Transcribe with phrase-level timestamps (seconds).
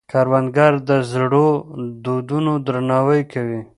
[0.11, 1.47] کروندګر د زړو
[2.03, 3.61] دودونو درناوی کوي